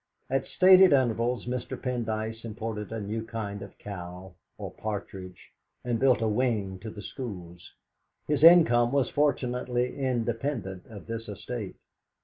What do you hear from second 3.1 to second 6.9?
kind of cow, or partridge, and built a wing to